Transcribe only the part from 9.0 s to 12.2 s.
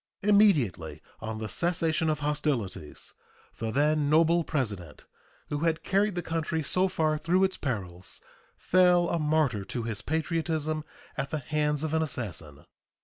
a martyr to his patriotism at the hands of an